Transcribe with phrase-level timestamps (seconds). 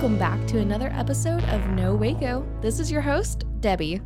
[0.00, 2.46] Welcome back to another episode of No Waco.
[2.62, 4.00] This is your host, Debbie.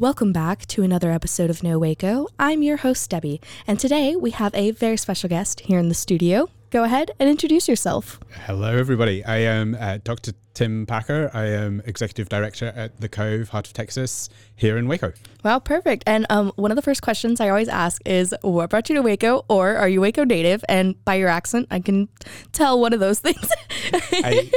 [0.00, 2.26] Welcome back to another episode of No Waco.
[2.38, 5.94] I'm your host, Debbie, and today we have a very special guest here in the
[5.94, 6.48] studio.
[6.70, 8.18] Go ahead and introduce yourself.
[8.44, 9.24] Hello, everybody.
[9.24, 10.32] I am uh, Dr.
[10.52, 11.30] Tim Packer.
[11.32, 15.12] I am Executive Director at The Cove, Heart of Texas, here in Waco.
[15.44, 16.02] Wow, perfect.
[16.06, 19.02] And um, one of the first questions I always ask is, What brought you to
[19.02, 20.64] Waco, or are you Waco native?
[20.68, 22.08] And by your accent, I can
[22.52, 23.48] tell one of those things.
[23.92, 24.50] I,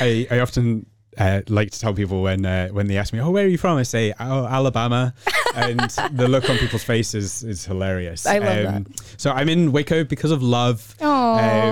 [0.00, 0.86] I, I often
[1.18, 3.58] uh, like to tell people when uh, when they ask me, "Oh, where are you
[3.58, 5.14] from?" I say, "Oh, Alabama,"
[5.54, 5.80] and
[6.12, 8.26] the look on people's faces is hilarious.
[8.26, 9.02] I love um, that.
[9.16, 10.94] So I'm in Waco because of love.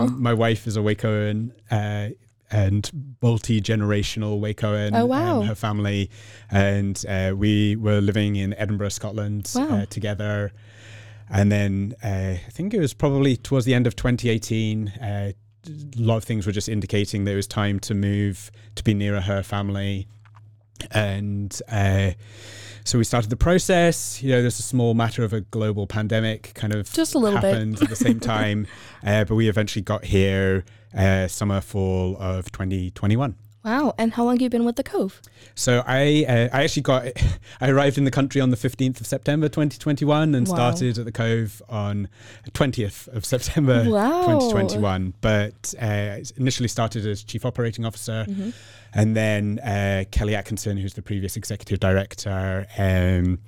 [0.03, 1.53] Um, my wife is a Wacoan.
[1.70, 2.11] Uh,
[2.50, 4.92] and multi generational Wacoan.
[4.95, 5.41] Oh wow!
[5.42, 6.11] her family,
[6.50, 9.84] and uh, we were living in Edinburgh, Scotland, uh, wow.
[9.91, 10.53] together.
[11.31, 14.92] And then uh, I think it was probably towards the end of 2018
[15.68, 18.94] a lot of things were just indicating that it was time to move to be
[18.94, 20.06] nearer her family.
[20.90, 22.12] And uh,
[22.84, 24.22] so we started the process.
[24.22, 27.40] You know there's a small matter of a global pandemic kind of just a little
[27.40, 28.66] happened bit at the same time.
[29.06, 30.64] Uh, but we eventually got here
[30.96, 33.94] uh, summer fall of 2021 Wow.
[33.96, 35.22] And how long have you been with the Cove?
[35.54, 37.06] So I uh, I actually got
[37.60, 40.54] I arrived in the country on the 15th of September 2021 and wow.
[40.54, 42.08] started at the Cove on
[42.50, 44.38] 20th of September wow.
[44.38, 45.14] 2021.
[45.20, 48.50] But uh, initially started as chief operating officer, mm-hmm.
[48.92, 53.38] and then uh, Kelly Atkinson, who's the previous executive director, um,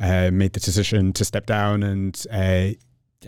[0.00, 2.68] uh, made the decision to step down, and uh,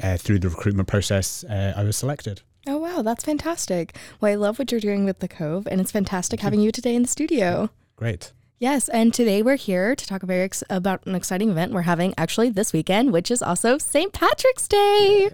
[0.03, 2.43] uh, through the recruitment process, I was selected.
[2.67, 3.03] Oh, wow.
[3.03, 3.97] That's fantastic.
[4.21, 6.95] Well, I love what you're doing with The Cove, and it's fantastic having you today
[6.95, 7.71] in the studio.
[7.97, 8.33] Great.
[8.59, 12.15] Yes, and today we're here to talk very ex- about an exciting event we're having
[12.17, 14.15] actually this weekend, which is also St.
[14.15, 15.31] Patrick's Day.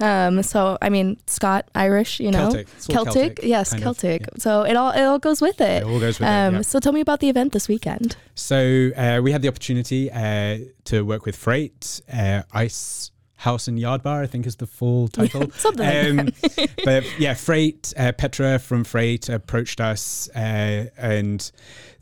[0.00, 4.22] Um, so I mean, Scott, Irish, you know, Celtic, Celtic, Celtic yes, Celtic.
[4.22, 4.42] Of, yeah.
[4.42, 5.82] So it all it all goes with it.
[5.82, 6.58] It all goes with um, it.
[6.58, 6.62] Yeah.
[6.62, 8.16] So tell me about the event this weekend.
[8.34, 13.78] So uh, we had the opportunity uh, to work with Freight, uh, Ice House and
[13.78, 15.50] Yard Bar, I think is the full title.
[15.56, 16.32] Something um,
[16.84, 21.50] but yeah, Freight, uh, Petra from Freight approached us uh, and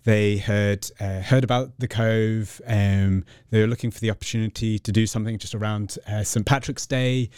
[0.04, 2.60] they had uh, heard about the Cove.
[2.66, 6.44] Um, they were looking for the opportunity to do something just around uh, St.
[6.44, 7.31] Patrick's Day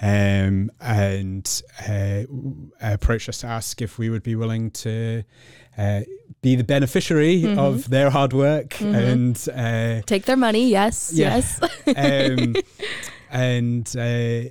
[0.00, 2.22] um, and uh,
[2.80, 5.24] approached us to ask if we would be willing to
[5.76, 6.02] uh,
[6.42, 7.58] be the beneficiary mm-hmm.
[7.58, 8.94] of their hard work mm-hmm.
[8.94, 10.68] and take their money.
[10.68, 11.42] Yes, yeah.
[11.86, 12.62] yes.
[13.32, 14.50] and uh,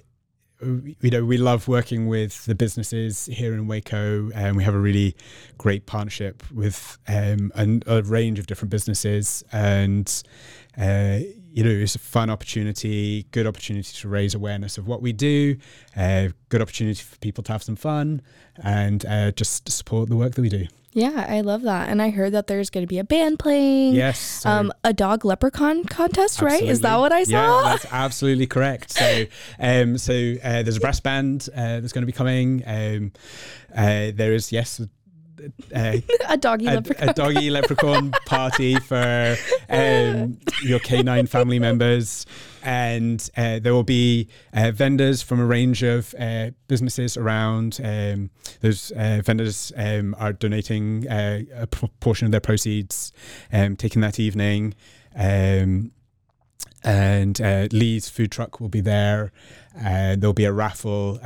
[0.62, 4.80] you know we love working with the businesses here in Waco, and we have a
[4.80, 5.16] really
[5.58, 10.24] great partnership with um, a, range of different businesses, and
[10.78, 11.20] uh,
[11.52, 15.56] you know it's a fun opportunity, good opportunity to raise awareness of what we do,
[15.96, 18.22] uh, good opportunity for people to have some fun,
[18.64, 20.68] and uh, just support the work that we do.
[20.94, 21.90] Yeah, I love that.
[21.90, 23.94] And I heard that there's going to be a band playing.
[23.94, 24.46] Yes.
[24.46, 26.68] Um, a dog leprechaun contest, absolutely.
[26.68, 26.70] right?
[26.70, 27.64] Is that what I saw?
[27.64, 28.92] Yeah, that's absolutely correct.
[28.92, 29.26] So,
[29.60, 32.64] um, so uh, there's a brass band uh, that's going to be coming.
[32.66, 33.12] Um,
[33.76, 34.82] uh, there is yes
[35.74, 35.98] uh,
[36.30, 37.10] a doggy a, leprechaun.
[37.10, 39.38] A doggy leprechaun party for
[39.70, 42.26] um, your canine family members.
[42.64, 47.80] And uh, there will be uh, vendors from a range of uh, businesses around.
[47.84, 48.30] Um,
[48.62, 53.14] those uh, vendors um, are donating uh, a portion of their proceeds,
[53.52, 54.76] um, taking that evening.
[55.16, 55.92] Um,
[56.84, 57.40] and
[57.72, 59.32] Lee's food truck will be there.
[59.76, 61.20] there'll be a raffle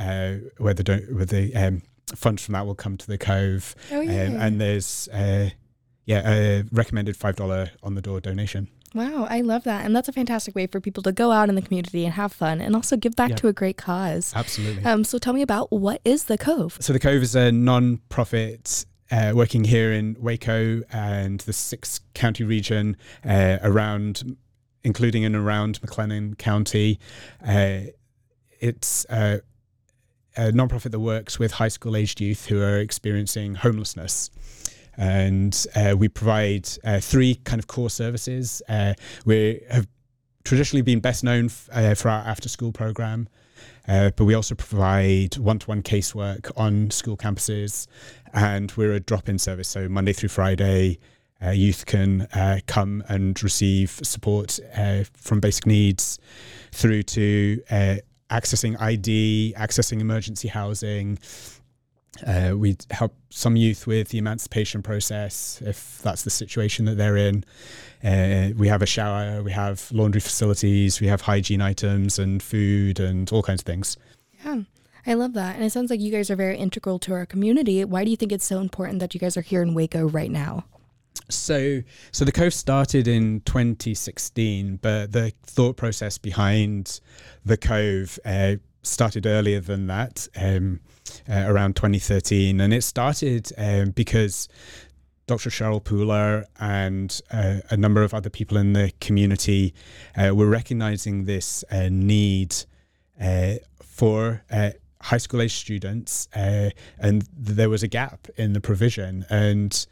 [0.58, 1.82] where the, where the um,
[2.14, 3.74] funds from that will come to the Cove.
[3.90, 4.24] Oh, yeah.
[4.24, 5.50] Um, and there's, uh,
[6.06, 8.68] yeah, a recommended $5 on the door donation.
[8.94, 9.84] Wow, I love that.
[9.84, 12.32] And that's a fantastic way for people to go out in the community and have
[12.32, 13.36] fun and also give back yeah.
[13.36, 14.32] to a great cause.
[14.34, 14.84] Absolutely.
[14.84, 16.78] Um, so tell me about what is the Cove?
[16.80, 22.44] So the Cove is a non-profit uh, working here in Waco and the six county
[22.44, 24.36] region uh, around,
[24.84, 26.98] including and around McLennan County.
[27.46, 27.80] Uh,
[28.60, 29.38] it's uh,
[30.36, 34.30] a nonprofit that works with high school aged youth who are experiencing homelessness.
[34.96, 38.62] And uh, we provide uh, three kind of core services.
[38.68, 38.94] Uh,
[39.24, 39.86] we have
[40.44, 43.28] traditionally been best known f- uh, for our after school program.
[43.88, 47.86] Uh, but we also provide one to one casework on school campuses,
[48.32, 49.68] and we're a drop in service.
[49.68, 50.98] So, Monday through Friday,
[51.44, 56.18] uh, youth can uh, come and receive support uh, from basic needs
[56.72, 57.60] through to
[58.30, 61.18] accessing ID, accessing emergency housing.
[62.26, 67.16] Uh, we help some youth with the emancipation process if that's the situation that they're
[67.16, 67.44] in.
[68.02, 73.00] Uh, we have a shower, we have laundry facilities, we have hygiene items and food
[73.00, 73.96] and all kinds of things.
[74.44, 74.62] Yeah.
[75.06, 75.54] I love that.
[75.54, 77.84] And it sounds like you guys are very integral to our community.
[77.84, 80.30] Why do you think it's so important that you guys are here in Waco right
[80.30, 80.64] now?
[81.28, 81.82] So,
[82.12, 87.00] so the Cove started in 2016, but the thought process behind
[87.44, 88.56] the Cove uh,
[88.86, 90.80] started earlier than that, um,
[91.28, 94.48] uh, around 2013, and it started um, because
[95.26, 95.50] Dr.
[95.50, 99.74] Cheryl Pooler and uh, a number of other people in the community
[100.16, 102.54] uh, were recognizing this uh, need
[103.20, 104.70] uh, for uh,
[105.02, 109.24] high school age students, and there was a gap in the provision.
[109.28, 109.86] And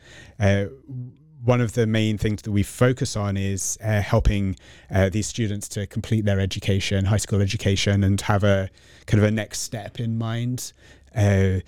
[1.44, 4.56] one of the main things that we focus on is uh, helping
[4.90, 8.70] uh, these students to complete their education, high school education, and have a
[9.06, 10.72] kind of a next step in mind.
[11.14, 11.58] Uh,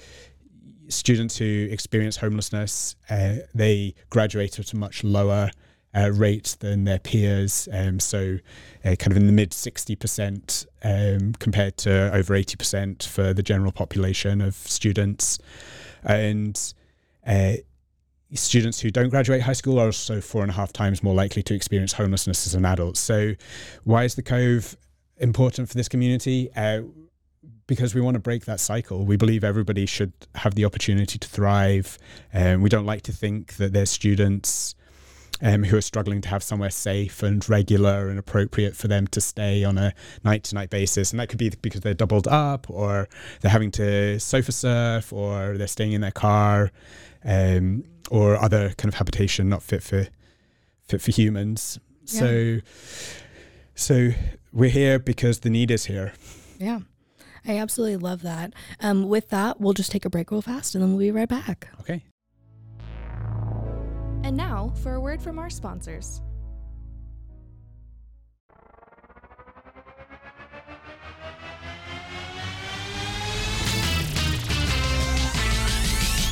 [0.88, 5.50] students who experience homelessness, uh, they graduate at a much lower
[5.94, 7.69] uh, rate than their peers.
[7.70, 8.38] Um, so,
[8.84, 13.73] uh, kind of in the mid 60% um, compared to over 80% for the general
[13.73, 15.38] population of students.
[16.02, 16.73] And
[18.34, 21.43] students who don't graduate high school are also four and a half times more likely
[21.44, 22.96] to experience homelessness as an adult.
[22.96, 23.34] So,
[23.84, 24.76] why is the Cove
[25.19, 26.50] important for this community?
[26.56, 26.82] Uh,
[27.67, 29.05] because we want to break that cycle.
[29.05, 31.99] We believe everybody should have the opportunity to thrive.
[32.32, 34.76] And um, we don't like to think that there's students
[35.43, 39.20] um, who are struggling to have somewhere safe and regular and appropriate for them to
[39.20, 39.93] stay on a
[40.25, 41.11] night to night basis.
[41.11, 43.08] And that could be because they're doubled up or
[43.40, 46.70] they're having to sofa surf or they're staying in their car.
[47.26, 50.06] Um, or other kind of habitation not fit for
[50.84, 51.78] fit for humans.
[52.06, 52.20] Yeah.
[52.20, 52.58] So
[53.75, 54.11] so
[54.52, 56.12] we're here because the need is here.
[56.58, 56.81] Yeah.
[57.46, 58.52] I absolutely love that.
[58.81, 61.28] Um, with that, we'll just take a break real fast and then we'll be right
[61.28, 61.69] back.
[61.81, 62.02] Okay.
[64.25, 66.23] And now for a word from our sponsors.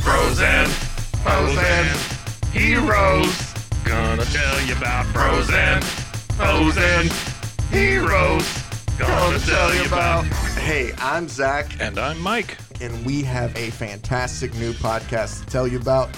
[0.02, 0.63] Frozen
[1.24, 1.88] Pros and
[2.52, 3.54] heroes.
[3.82, 5.82] Gonna tell you about pros and
[6.36, 7.10] pros and
[7.70, 8.46] heroes.
[8.98, 10.26] Gonna tell you about.
[10.58, 11.80] Hey, I'm Zach.
[11.80, 12.58] And I'm Mike.
[12.82, 16.10] And we have a fantastic new podcast to tell you about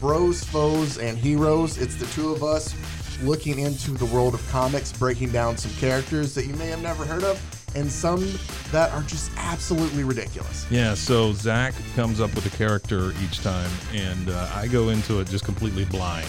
[0.00, 1.76] Bros, Foes, and Heroes.
[1.76, 2.74] It's the two of us
[3.22, 7.04] looking into the world of comics, breaking down some characters that you may have never
[7.04, 7.38] heard of
[7.76, 8.26] and some
[8.72, 10.66] that are just absolutely ridiculous.
[10.70, 15.20] Yeah, so Zach comes up with a character each time, and uh, I go into
[15.20, 16.26] it just completely blind.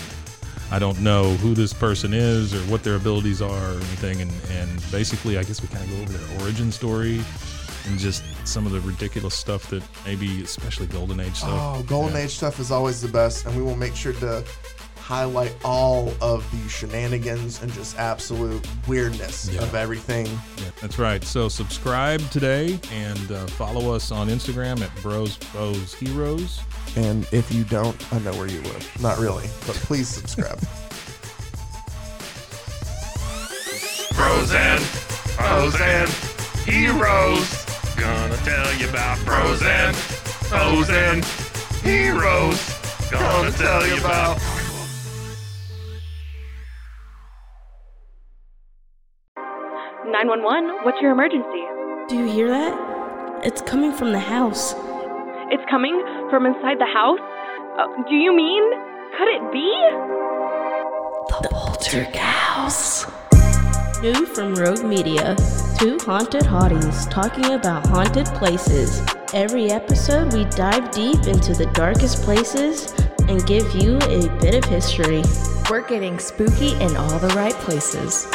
[0.69, 4.31] I don't know who this person is or what their abilities are or anything, and,
[4.51, 7.21] and basically, I guess we kind of go over their origin story
[7.87, 11.77] and just some of the ridiculous stuff that maybe, especially Golden Age stuff.
[11.77, 12.23] Oh, Golden yeah.
[12.23, 14.43] Age stuff is always the best, and we will make sure to
[15.07, 19.63] highlight all of the shenanigans and just absolute weirdness yeah.
[19.63, 20.25] of everything.
[20.25, 21.23] Yeah, that's right.
[21.23, 26.59] So subscribe today and uh, follow us on Instagram at Bros Bros Heroes.
[26.97, 29.01] And if you don't, I know where you live.
[29.01, 30.59] Not really, but please subscribe.
[34.13, 34.59] Frozen,
[35.79, 36.09] and
[36.65, 37.65] Heroes.
[37.95, 39.95] Gonna tell you about Frozen,
[40.93, 41.23] and
[41.81, 43.09] Heroes.
[43.09, 44.56] Gonna tell you about.
[50.27, 51.63] 911, what's your emergency?
[52.09, 53.45] Do you hear that?
[53.45, 54.73] It's coming from the house.
[55.51, 57.19] It's coming from inside the house?
[57.79, 58.61] Uh, do you mean?
[59.17, 59.71] Could it be?
[61.41, 63.07] The Poltergeist.
[64.01, 65.33] New from Rogue Media.
[65.79, 69.01] Two haunted hotties talking about haunted places.
[69.33, 72.93] Every episode, we dive deep into the darkest places
[73.29, 75.23] and give you a bit of history.
[75.69, 78.27] We're getting spooky in all the right places.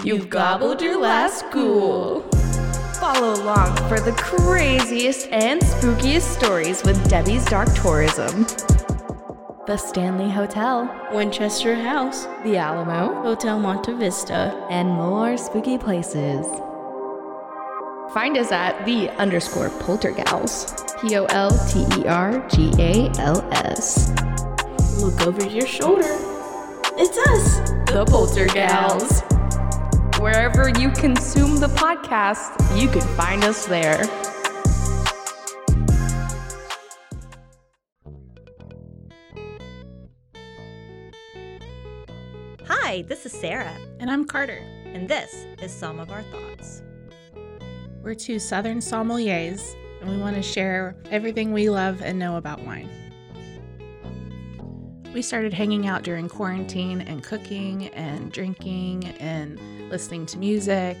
[0.00, 2.22] You've gobbled your last ghoul.
[2.98, 8.44] Follow along for the craziest and spookiest stories with Debbie's Dark Tourism.
[9.66, 16.46] The Stanley Hotel, Winchester House, The Alamo, Hotel Monte Vista, and more spooky places.
[18.14, 20.72] Find us at the underscore poltergals.
[21.02, 24.10] P O L T E R G A L S.
[25.02, 26.16] Look over your shoulder.
[26.96, 27.58] It's us,
[27.90, 29.31] the Poltergals.
[30.22, 34.00] Wherever you consume the podcast, you can find us there.
[42.66, 44.62] Hi, this is Sarah, And I'm Carter.
[44.84, 46.82] and this is some of our thoughts.
[48.02, 52.62] We're two Southern sommeliers, and we want to share everything we love and know about
[52.64, 52.90] wine.
[55.12, 60.96] We started hanging out during quarantine and cooking and drinking and listening to music,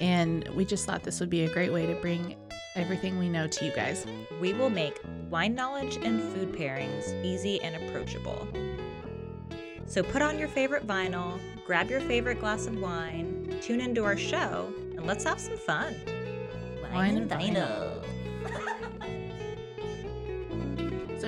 [0.00, 2.36] and we just thought this would be a great way to bring
[2.76, 4.06] everything we know to you guys.
[4.40, 8.46] We will make wine knowledge and food pairings easy and approachable.
[9.86, 14.16] So put on your favorite vinyl, grab your favorite glass of wine, tune into our
[14.16, 15.96] show, and let's have some fun.
[16.92, 17.97] Wine and vinyl.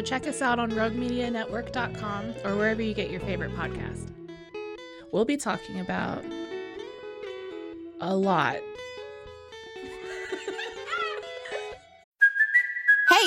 [0.01, 4.09] So check us out on roguemedianetwork.com or wherever you get your favorite podcast.
[5.13, 6.25] We'll be talking about
[8.01, 8.57] a lot.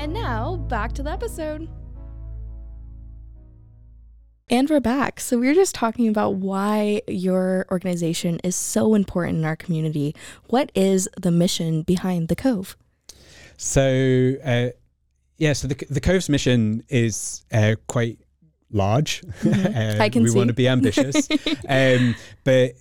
[0.00, 1.68] And now back to the episode.
[4.48, 5.20] And we're back.
[5.20, 10.16] So, we were just talking about why your organization is so important in our community.
[10.46, 12.78] What is the mission behind the Cove?
[13.58, 14.68] So, uh,
[15.36, 18.18] yeah, so the, the Cove's mission is uh, quite
[18.72, 19.20] large.
[19.42, 20.00] Mhm.
[20.00, 20.36] I can we see.
[20.38, 21.28] want to be ambitious.
[21.68, 22.14] um,
[22.44, 22.72] but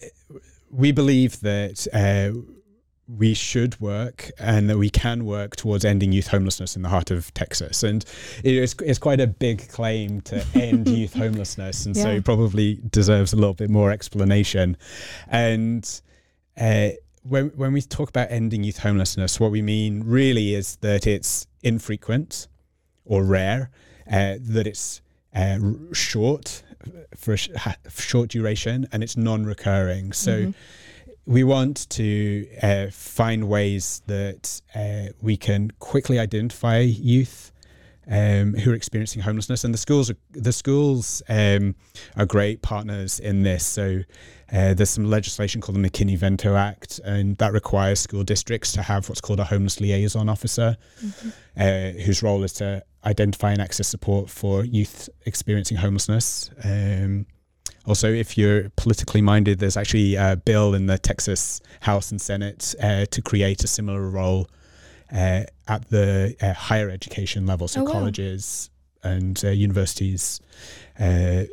[0.72, 2.40] we believe that uh,
[3.18, 7.10] we should work and that we can work towards ending youth homelessness in the heart
[7.10, 7.82] of Texas.
[7.82, 8.06] And
[8.44, 11.86] it is, it's quite a big claim to end youth homelessness.
[11.88, 12.18] And so Yeah.
[12.18, 14.78] it probably deserves a little bit more explanation.
[15.28, 15.89] And
[16.56, 16.89] uh,
[17.24, 21.48] when, when we talk about ending youth homelessness, what we mean really is that it's
[21.63, 22.48] infrequent
[23.06, 23.72] or rare,
[24.12, 25.01] uh, that it's
[25.36, 25.58] uh,
[25.94, 26.62] short
[27.16, 27.50] for a sh-
[27.98, 30.13] short duration, and it's non-recurring.
[30.13, 30.54] So Mhm.
[31.26, 37.52] We want to uh, find ways that uh, we can quickly identify youth
[38.10, 41.76] um, who are experiencing homelessness, and the schools are, the schools um,
[42.18, 43.64] are great partners in this.
[43.64, 44.00] So
[44.52, 49.08] uh, there's some legislation called the McKinney-Vento Act, and that requires school districts to have
[49.10, 50.78] what's called a homeless liaison officer,
[51.56, 56.50] uh, whose role is to identify and access support for youth experiencing homelessness.
[56.64, 57.28] Um,
[57.89, 62.75] also, if you're politically minded, there's actually a bill in the Texas House and Senate
[62.81, 64.48] uh, to create a similar role
[65.12, 67.91] uh, at the uh, higher education level, so Oh, wow.
[67.91, 68.69] colleges
[69.03, 70.39] and uh, universities.
[71.00, 71.43] Uh,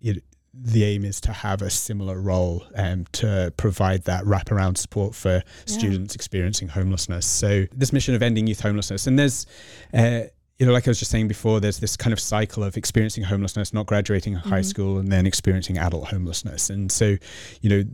[0.00, 0.22] it,
[0.52, 5.42] the aim is to have a similar role um, to provide that wraparound support for
[5.66, 7.26] students experiencing homelessness.
[7.26, 9.46] So this mission of ending youth homelessness, and there's,
[9.92, 10.22] uh,
[10.58, 13.24] you know, like I was just saying before, there's this kind of cycle of experiencing
[13.24, 14.64] homelessness, not graduating high Mhm.
[14.64, 16.70] school, and then experiencing adult homelessness.
[16.70, 17.16] And so,
[17.60, 17.84] you know,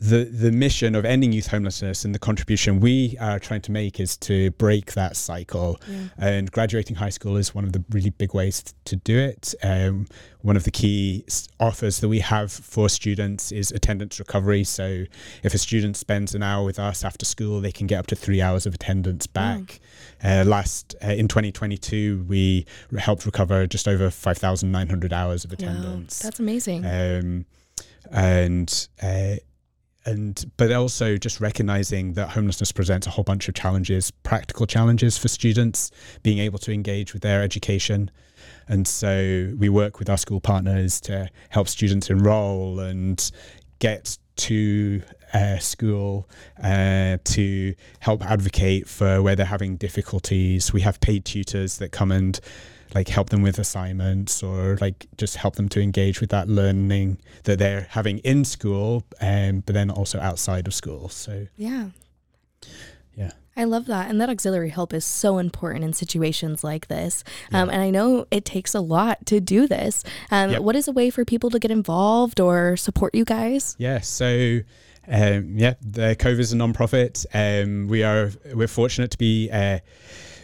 [0.00, 4.00] the the mission of ending youth homelessness and the contribution we are trying to make
[4.00, 5.80] is to break that cycle.
[5.88, 6.08] Yeah.
[6.18, 9.54] And graduating high school is one of the really big ways to do it.
[9.62, 10.08] Um,
[10.40, 11.24] one of the key
[11.60, 14.64] offers that we have for students is attendance recovery.
[14.64, 15.04] So
[15.44, 18.16] if a student spends an hour with us after school, they can get up to
[18.16, 19.78] three hours of attendance back.
[20.24, 22.64] Uh, last uh, in 2022, we
[22.98, 26.84] helped recover just over 5,900 hours of Wow, attendance that's amazing.
[26.84, 27.46] um,
[28.10, 29.36] and uh,
[30.04, 35.16] and but also just recognizing that homelessness presents a whole bunch of challenges, practical challenges
[35.16, 35.90] for students
[36.22, 38.10] being able to engage with their education.
[38.68, 43.30] And so we work with our school partners to help students enroll and
[43.78, 46.28] get to uh, school
[46.62, 50.72] uh, to help advocate for where they're having difficulties.
[50.72, 52.38] We have paid tutors that come and
[52.94, 57.18] like help them with assignments or like just help them to engage with that learning
[57.44, 61.86] that they're having in school um, but then also outside of school so Yeah.
[63.16, 64.08] yeah I love that.
[64.10, 67.22] And that auxiliary help is so important in situations like this.
[67.52, 70.04] Um, and I know it takes a lot to do this.
[70.30, 70.62] Um, Yep.
[70.62, 73.76] What is a way for people to get involved or support you guys?
[73.78, 74.60] Yeah, so
[75.08, 77.24] um, yeah, the Cove is a non-profit.
[77.34, 79.80] Um, we are we're fortunate to be uh,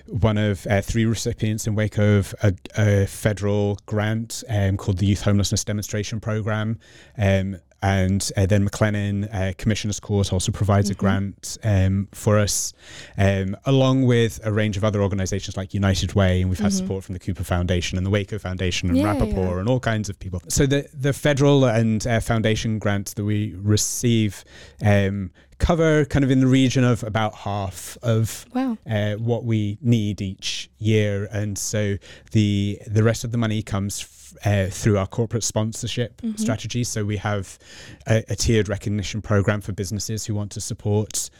[0.06, 5.06] one of uh, three recipients in Waco of a, a federal grant um, called the
[5.06, 6.78] Youth Homelessness Demonstration Program.
[7.16, 10.92] Um, and uh, then McLennan uh, Commissioners Court also provides Mhm.
[10.92, 12.72] a grant um, for us,
[13.16, 16.76] um, along with a range of other organisations like United Way, and we've had Mhm.
[16.76, 19.58] support from the Cooper Foundation and the Waco Foundation and Yeah, Rappaport yeah.
[19.60, 20.40] and all kinds of people.
[20.48, 24.44] So the the federal and uh, foundation grants that we receive
[24.84, 28.78] um, cover kind of in the region of about half of Wow.
[28.88, 31.96] uh, what we need each year, and so
[32.32, 34.00] the the rest of the money comes.
[34.02, 36.38] F- uh, through our corporate sponsorship Mhm.
[36.38, 36.84] strategy.
[36.84, 37.58] So we have
[38.06, 41.30] a, a tiered recognition program for businesses who want to support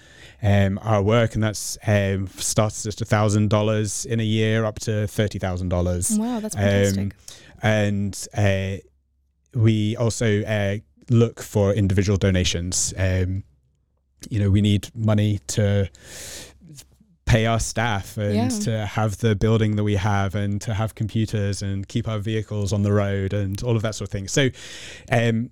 [0.43, 5.07] um, our work, and that's um, starts at thousand dollars in a year up to
[5.07, 6.17] thirty thousand dollars.
[6.19, 6.99] Wow, that's fantastic.
[6.99, 7.11] Um,
[7.63, 8.77] and uh,
[9.55, 10.79] we also uh,
[11.11, 12.95] look for individual donations.
[12.97, 13.45] Um,
[14.29, 15.89] you know, we need money to
[17.25, 18.49] pay our staff and Yeah.
[18.61, 22.73] to have the building that we have and to have computers and keep our vehicles
[22.73, 24.29] on the road and all of that sort of thing.
[24.29, 24.49] So,
[25.13, 25.51] um,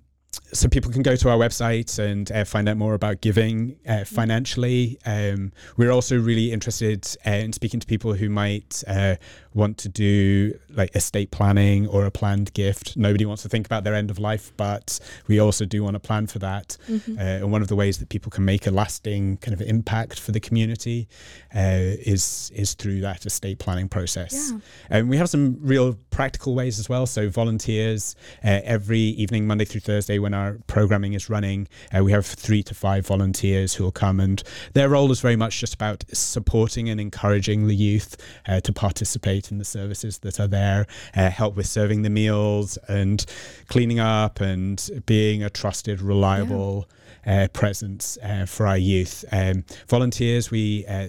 [0.53, 4.03] so people can go to our website and uh, find out more about giving uh,
[4.05, 4.97] financially.
[5.05, 9.15] Um, we're also really interested uh, in speaking to people who might uh,
[9.53, 12.95] want to do like estate planning or a planned gift.
[12.95, 15.99] Nobody wants to think about their end of life, but we also do want to
[15.99, 16.77] plan for that.
[16.89, 17.17] Mhm.
[17.17, 20.19] Uh, and one of the ways that people can make a lasting kind of impact
[20.19, 21.07] for the community
[21.55, 24.51] uh, is is through that estate planning process.
[24.51, 24.59] Yeah.
[24.89, 27.05] And we have some real practical ways as well.
[27.05, 32.11] So volunteers uh, every evening, Monday through Thursday, when our programming is running, uh, we
[32.11, 34.43] have three to five volunteers who will come, and
[34.73, 39.51] their role is very much just about supporting and encouraging the youth uh, to participate
[39.51, 43.25] in the services that are there, uh, help with serving the meals and
[43.67, 46.89] cleaning up, and being a trusted, reliable.
[47.25, 49.25] Uh, presence uh, for our youth.
[49.33, 51.07] Um, volunteers, we uh,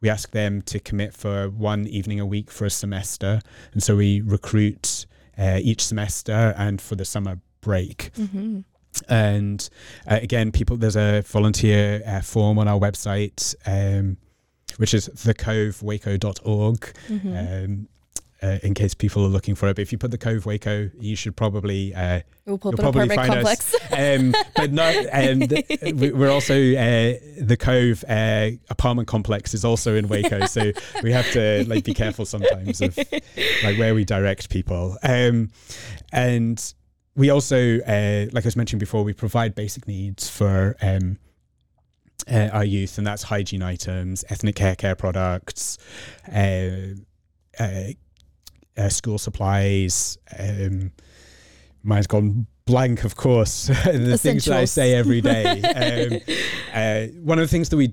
[0.00, 3.40] we ask them to commit for one evening a week for a semester,
[3.72, 5.06] and so we recruit
[5.38, 8.10] uh, each semester and for the summer break.
[8.16, 8.60] hmm
[9.08, 9.68] And
[10.06, 14.16] uh, again, people, there's a volunteer uh, form on our website, um,
[14.76, 16.92] which is thecovewaco.org.
[17.08, 17.64] Mhm.
[17.64, 17.88] Um,
[18.42, 20.90] uh, in case people are looking for it, but if you put the Cove Waco,
[21.00, 23.74] you should probably uh, We'll you'll probably find complex.
[23.74, 23.80] us.
[23.90, 29.64] Um, but no, um, th- we- we're also uh, the Cove uh, apartment complex is
[29.64, 30.72] also in Waco, so
[31.02, 32.98] we have to like be careful sometimes of
[33.64, 34.98] like where we direct people.
[35.02, 35.50] Um,
[36.12, 36.74] and
[37.16, 40.76] we also, uh, like I was mentioning before, we provide basic needs for.
[40.80, 41.18] Um,
[42.30, 45.76] uh, our youth, and that's hygiene items, ethnic hair care products,
[46.32, 46.94] uh,
[47.58, 47.88] uh,
[48.76, 50.16] uh, school supplies.
[50.38, 50.92] Um,
[51.82, 53.66] mine's gone blank, of course.
[53.84, 56.24] the things that I say every day.
[56.24, 56.34] um,
[56.72, 57.92] uh, one of the things that we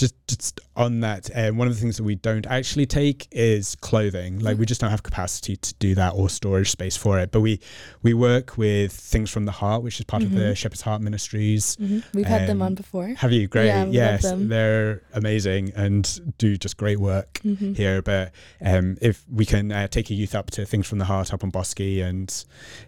[0.00, 3.74] just just on that, um, one of the things that we don't actually take is
[3.76, 4.38] clothing.
[4.40, 7.30] Like we just don't have capacity to do that or storage space for it.
[7.30, 7.60] But we
[8.02, 10.56] we work with Things from the Heart, which is part of the Mhm.
[10.56, 11.76] Shepherd's Heart Ministries.
[11.76, 12.02] Mhm.
[12.14, 13.08] We've had them Um, on before.
[13.18, 13.46] Have you?
[13.46, 13.66] Great.
[13.66, 17.76] Yeah, yes, they're amazing and do just great work Mhm.
[17.76, 18.00] here.
[18.02, 18.32] But
[18.64, 21.44] um, if we can uh, take a youth up to Things from the Heart up
[21.44, 22.32] on Bosque, and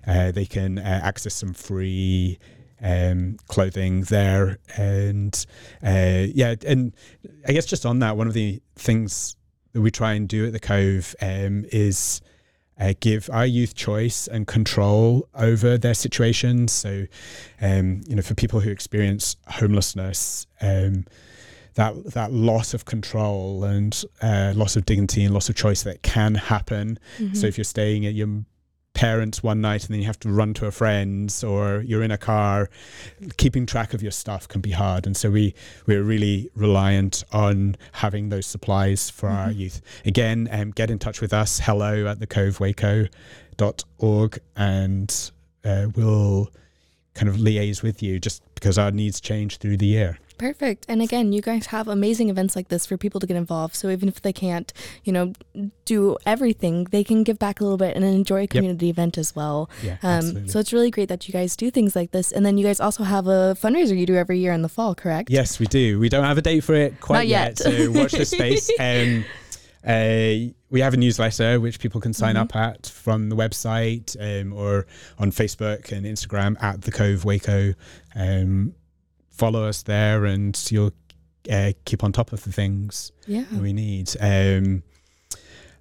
[0.06, 2.38] uh, they can uh, access some free
[2.82, 4.58] um, clothing there.
[4.76, 5.34] And
[5.82, 6.92] uh, yeah, and
[7.46, 9.36] I guess just on that, one of the things
[9.72, 12.20] that we try and do at the Cove um, is
[12.78, 16.72] uh, give our youth choice and control over their situations.
[16.72, 17.06] So,
[17.60, 21.04] um, you know, for people who experience homelessness, um,
[21.74, 26.02] that that loss of control and uh, loss of dignity and loss of choice that
[26.02, 26.98] can happen.
[27.18, 27.34] Mhm.
[27.36, 28.44] So if you're staying at your
[29.02, 32.12] parents one night and then you have to run to a friend's or you're in
[32.12, 32.70] a car
[33.36, 35.06] keeping track of your stuff can be hard.
[35.06, 35.54] And so we
[35.86, 39.56] we're really reliant on having those supplies for our Mhm.
[39.58, 39.80] youth.
[40.04, 42.28] Again um, get in touch with us hello at the
[43.58, 45.30] covewaco.org and
[45.64, 46.50] uh, we'll
[47.14, 50.86] kind of liaise with you just because our needs change through the year Perfect.
[50.88, 53.74] And again, you guys have amazing events like this for people to get involved.
[53.76, 54.72] So even if they can't,
[55.04, 55.32] you know,
[55.84, 59.36] do everything, they can give back a little bit and enjoy a community event as
[59.36, 59.70] well.
[59.82, 60.48] Yeah, um, absolutely.
[60.48, 62.32] so it's really great that you guys do things like this.
[62.32, 64.94] And then you guys also have a fundraiser you do every year in the fall,
[64.94, 65.30] correct?
[65.30, 65.98] Yes, we do.
[66.00, 67.58] We don't have a date for it quite Not yet.
[67.58, 68.70] so watch the space.
[68.80, 69.24] Um,
[69.84, 72.40] uh, we have a newsletter which people can sign Mhm.
[72.42, 74.86] up at from the website um, or
[75.18, 77.74] on Facebook and Instagram at the Cove Waco.
[78.14, 78.74] Um,
[79.32, 80.92] follow us there, and you'll
[81.50, 83.44] uh, keep on top of the things Yeah.
[83.50, 84.10] that we need.
[84.20, 84.82] Um,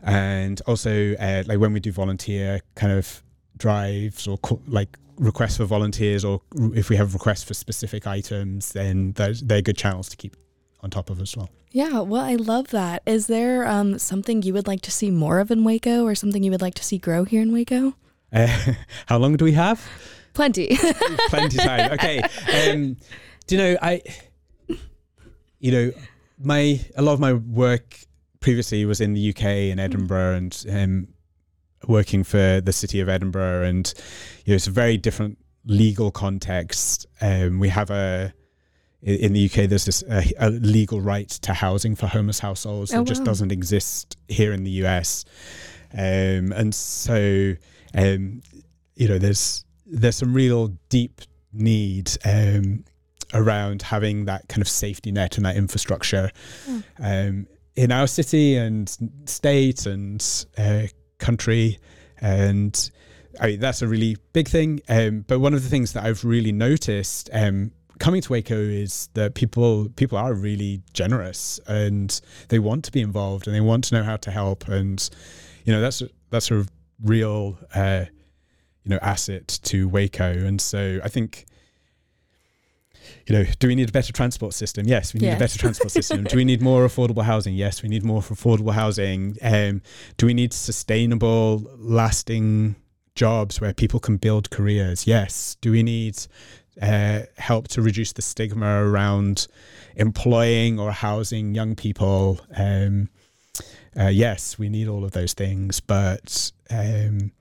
[0.04, 3.22] and also, uh, like when we do volunteer kind of
[3.58, 6.42] drives or co- like requests for volunteers, or
[6.74, 10.36] if we have requests for specific items, then those, they're good channels to keep
[10.82, 11.50] on top of as well.
[11.72, 13.04] Yeah, well, I love that.
[13.06, 16.44] Is there um, something you would like to see more of in Waco or something
[16.44, 17.94] you would like to see grow here in Waco?
[18.34, 18.48] Uh,
[19.06, 19.86] how long do we have?
[20.34, 20.78] plenty.
[21.30, 21.92] plenty time.
[21.92, 22.22] Okay.
[22.72, 22.98] Um,
[23.52, 24.02] do you know I?
[25.60, 25.92] You know,
[26.40, 28.00] my a lot of my work
[28.40, 31.08] previously was in the UK in Edinburgh and um,
[31.86, 33.94] working for the city of Edinburgh, and
[34.46, 37.06] you know, it's a very different legal context.
[37.20, 38.34] Um, we have a
[39.02, 43.00] in the UK, there's this uh, a legal right to housing for homeless households that
[43.00, 45.26] Oh, just doesn't exist here in the US,
[45.94, 47.54] um, and so
[47.96, 48.44] um,
[48.96, 51.20] you know, there's there's some real deep
[51.52, 52.86] need um,
[53.34, 56.32] around having that kind of safety net and that infrastructure
[56.68, 56.84] Mm.
[57.00, 60.84] um, in our city and state and uh,
[61.20, 61.80] country,
[62.20, 62.92] and
[63.40, 64.82] I mean, that's a really big thing.
[64.90, 69.08] Um, but one of the things that I've really noticed um, coming to Waco is
[69.14, 73.86] that people people are really generous and they want to be involved and they want
[73.86, 75.10] to know how to help, and
[75.64, 76.66] you know that's that's a
[77.02, 78.04] real uh,
[78.84, 80.30] you know asset to Waco.
[80.30, 81.46] And so I think
[83.28, 84.88] you know, do we need a better transport system?
[84.88, 85.36] Yes, we need Yes.
[85.38, 86.24] a better transport system.
[86.26, 87.54] do we need more affordable housing?
[87.56, 89.38] Yes, we need more affordable housing.
[89.42, 89.82] Um,
[90.18, 92.76] do we need sustainable, lasting
[93.16, 95.06] jobs where people can build careers?
[95.08, 95.58] Yes.
[95.62, 96.18] Do we need
[96.82, 99.48] uh, help to reduce the stigma around
[99.96, 102.40] employing or housing young people?
[102.56, 103.10] Um,
[104.00, 107.32] uh, yes, we need all of those things, but um,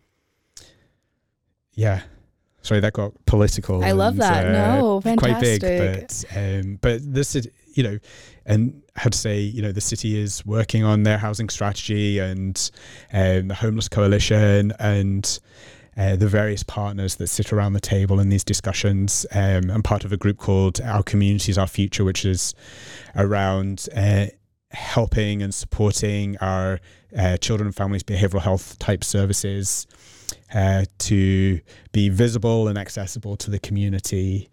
[1.75, 2.03] yeah.
[2.63, 3.83] Sorry, that got political.
[3.83, 4.47] I love that.
[4.47, 7.99] uh, No, quite big, but um, but this is you know,
[8.45, 12.71] and how to say you know the city is working on their housing strategy and
[13.13, 15.41] um, the homeless coalition and.
[15.97, 19.27] Uh, the various partners that sit around the table in these discussions.
[19.33, 22.55] Um, I'm part of a group called Our Communities, Our Future, which is
[23.17, 24.27] around uh,
[24.71, 26.79] helping and supporting our
[27.19, 29.87] uh, children and families behavioral health type services
[30.55, 31.61] uh, to
[31.93, 34.49] be visible and accessible to the community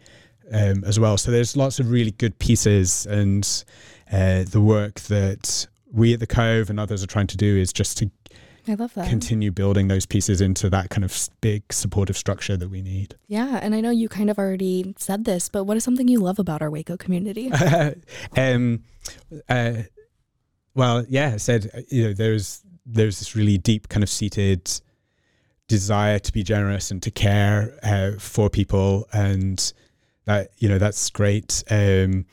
[0.52, 1.18] um, as well.
[1.18, 3.66] So there's lots of really good pieces, and
[4.12, 7.72] uh, the work that we at the Cove and others are trying to do is
[7.74, 8.12] just to
[8.68, 9.10] I love that.
[9.10, 13.16] continue building those pieces into that kind of big supportive structure that we need.
[13.28, 16.20] Yeah, and I know you kind of already said this, but what is something you
[16.20, 17.52] love about our Waco community?
[18.38, 18.84] um,
[19.48, 19.74] uh,
[20.74, 24.70] well, yeah, I said uh, you know there's there's this really deep kind of seated
[25.68, 29.74] desire to be generous and to care uh, for people, and
[30.26, 31.64] that you know that's great.
[31.70, 32.26] Um,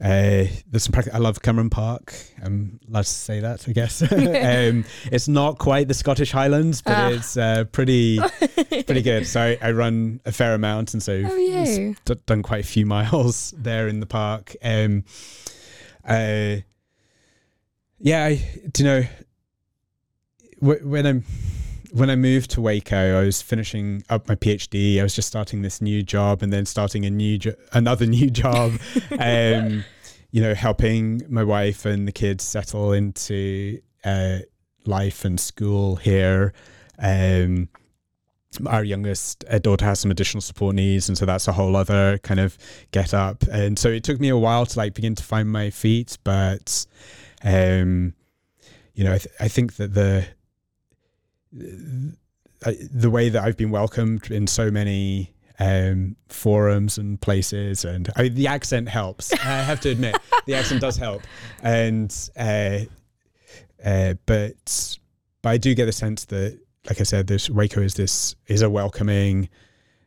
[0.00, 2.14] uh, there's some practic- I love Cameron Park.
[2.42, 4.02] I'm allowed to say that, I guess.
[4.12, 7.08] um, it's not quite the Scottish Highlands, but Ah.
[7.08, 8.18] it's uh, pretty
[8.86, 9.26] pretty good.
[9.26, 12.84] So I, I run a fair amount, and so Oh, d- done quite a few
[12.86, 14.54] miles there in the park.
[14.62, 15.04] Um,
[16.06, 16.56] uh,
[18.00, 18.34] yeah, I,
[18.72, 19.02] do you know
[20.60, 21.24] wh- when I'm
[21.94, 24.98] when I moved to Waco, I was finishing up my PhD.
[24.98, 28.30] I was just starting this new job, and then starting a new jo- another new
[28.30, 28.72] job.
[29.20, 29.84] um,
[30.32, 34.38] you know, helping my wife and the kids settle into uh,
[34.86, 36.52] life and school here.
[36.98, 37.68] Um,
[38.66, 42.18] our youngest uh, daughter has some additional support needs, and so that's a whole other
[42.18, 42.58] kind of
[42.90, 43.44] get up.
[43.44, 46.86] And so it took me a while to like begin to find my feet, but
[47.44, 48.14] um,
[48.94, 50.26] you know, I, th- I think that the
[51.54, 58.28] the way that I've been welcomed in so many um, forums and places, and I
[58.28, 59.32] the accent helps.
[59.32, 61.22] I have to admit, the accent does help,
[61.62, 62.80] and uh,
[63.84, 64.98] uh, but
[65.42, 68.62] but I do get the sense that, like I said, this Waco is this is
[68.62, 69.48] a welcoming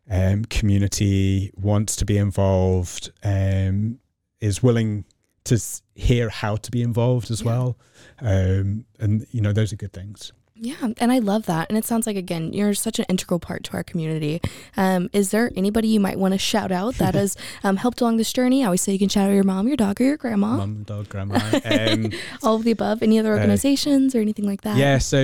[0.10, 4.00] um, community, wants to be involved, um,
[4.42, 5.06] is willing
[5.46, 5.62] to
[5.96, 7.78] hear how to be involved as well,
[8.20, 10.34] um, and you know those are good things.
[10.60, 11.70] Yeah, and I love that.
[11.70, 14.42] And it sounds like again, you're such an integral part to our community.
[14.76, 18.18] Um, is there anybody you might want to shout out that has um, helped along
[18.18, 18.64] this journey?
[18.64, 20.58] I always say you can shout out your mom, your dog, or your grandma.
[20.58, 21.40] Mum, dog, grandma.
[21.66, 22.12] Um,
[22.44, 23.04] All of the above.
[23.04, 24.78] Any other Uh, organizations or anything like that?
[24.78, 25.20] Yeah, so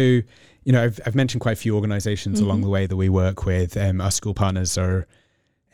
[0.65, 2.63] you know, I've I've mentioned quite a few organisations along Mhm.
[2.63, 3.76] the way that we work with.
[3.76, 5.08] Um, our school partners are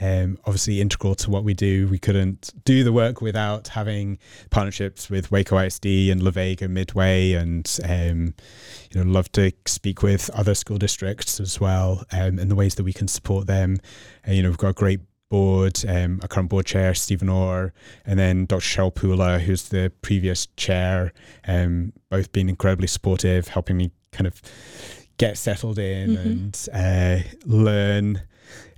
[0.02, 1.88] um, obviously integral to what we do.
[1.88, 4.18] We couldn't do the work without having
[4.50, 8.34] partnerships with Waco ISD and La Vega Midway, and um,
[8.92, 12.76] you know, love to speak with other school districts as well, um, and the ways
[12.76, 13.78] that we can support them.
[14.24, 17.72] And, you know, we've got a great board, um, our current board chair, Stephen Orr,
[18.06, 18.62] and then Dr.
[18.62, 21.14] Cheryl Pooler, who's the previous chair,
[21.48, 24.42] um, both been incredibly supportive, helping me kind of
[25.18, 26.26] get settled in Mhm.
[26.74, 28.22] and uh, learn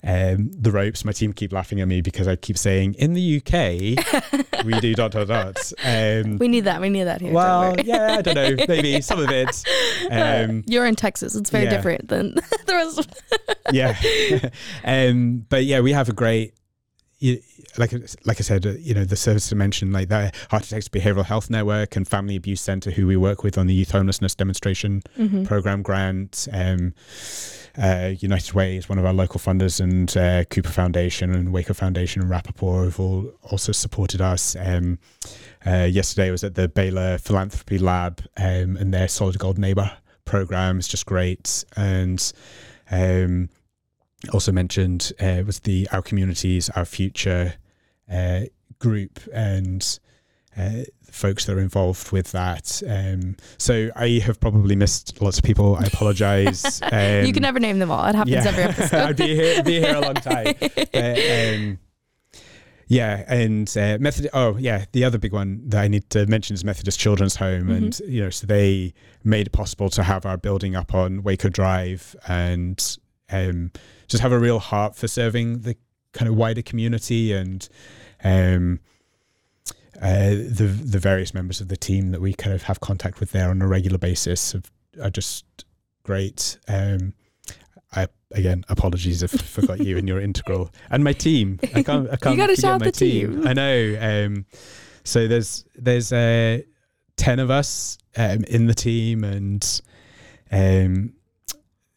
[0.04, 1.06] um, the ropes.
[1.06, 4.94] My team keep laughing at me because I keep saying in the UK we do
[4.96, 5.74] dot dot dot.
[5.84, 6.82] Um, We need that.
[6.82, 7.32] We need that here.
[7.32, 9.64] well, yeah, I don't know, maybe some of it.
[10.10, 11.36] Um, You're in Texas.
[11.36, 11.70] It's very yeah.
[11.70, 13.08] different than the rest of
[13.72, 13.98] yeah,
[14.84, 16.54] um, but yeah, we have a great.
[17.78, 17.94] Like
[18.26, 21.50] like I said, you know the service dimension, like the Heart of Texas Behavioral Health
[21.50, 25.46] Network and Family Abuse Centre, who we work with on the Youth Homelessness Demonstration Mhm.
[25.46, 26.48] Program grant.
[26.52, 26.94] Um,
[27.78, 31.74] uh, United Way is one of our local funders, and uh, Cooper Foundation and Waco
[31.74, 34.58] Foundation and Rappaport have all also supported us.
[34.60, 35.00] Um,
[35.66, 39.90] uh, yesterday I was at the Baylor Philanthropy Lab, um, and their Solid Gold Neighbor
[40.26, 41.64] program is just great.
[41.78, 42.20] And
[42.92, 43.48] um,
[44.34, 47.56] also mentioned uh, was the Our Communities, Our Future
[48.12, 48.42] uh,
[48.80, 50.00] group, and
[50.58, 52.82] uh, the folks that are involved with that.
[52.88, 55.76] Um, so I have probably missed lots of people.
[55.78, 56.82] I apologize.
[56.84, 58.06] Um, you can never name them all.
[58.06, 58.48] It happens yeah.
[58.48, 58.98] every episode.
[59.10, 60.56] I'd be here, be here a long time.
[60.92, 61.80] But, um,
[62.88, 64.30] yeah, and uh, Method.
[64.34, 64.84] Oh, yeah.
[64.92, 68.10] The other big one that I need to mention is Methodist Children's Home, and Mhm.
[68.10, 72.14] you know, so they made it possible to have our building up on Waco Drive,
[72.28, 72.98] and
[73.32, 73.72] um,
[74.08, 75.76] just have a real heart for serving the
[76.14, 77.68] kind of wider community, and
[78.24, 78.80] um,
[80.02, 83.32] uh, the the various members of the team that we kind of have contact with
[83.32, 85.46] there on a regular basis have, are just
[86.04, 86.58] great.
[86.68, 87.14] Um,
[87.94, 91.60] I again apologies if I forgot you and your integral and my team.
[91.76, 92.10] I can't.
[92.12, 92.38] I can't.
[92.38, 93.48] gotta shout the team.
[93.48, 93.98] I know.
[94.00, 94.46] Um,
[95.04, 96.60] so there's there's uh,
[97.18, 99.82] ten of us um, in the team, and
[100.52, 101.14] um,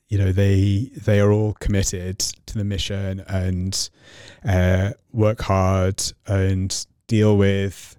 [0.08, 3.90] you know they they are all committed to the mission and
[4.46, 7.96] uh, work hard and deal with